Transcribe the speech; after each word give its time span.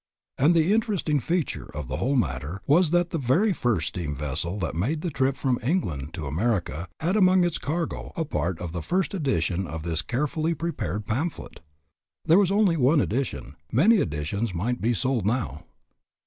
And 0.39 0.55
the 0.55 0.73
interesting 0.73 1.19
feature 1.19 1.69
of 1.77 1.87
the 1.87 1.97
whole 1.97 2.15
matter 2.15 2.63
was 2.65 2.89
that 2.89 3.11
the 3.11 3.19
very 3.19 3.53
first 3.53 3.89
steam 3.89 4.15
vessel 4.15 4.57
that 4.57 4.73
made 4.73 5.01
the 5.01 5.11
trip 5.11 5.37
from 5.37 5.59
England 5.61 6.15
to 6.15 6.25
America, 6.25 6.87
had 6.99 7.15
among 7.15 7.43
its 7.43 7.59
cargo 7.59 8.11
a 8.15 8.25
part 8.25 8.57
of 8.59 8.71
the 8.71 8.81
first 8.81 9.13
edition 9.13 9.67
of 9.67 9.83
this 9.83 10.01
carefully 10.01 10.55
prepared 10.55 11.05
pamphlet. 11.05 11.59
There 12.25 12.39
was 12.39 12.49
only 12.49 12.77
the 12.77 12.81
one 12.81 12.99
edition. 12.99 13.57
Many 13.71 13.97
editions 13.97 14.55
might 14.55 14.81
be 14.81 14.95
sold 14.95 15.23
now. 15.23 15.65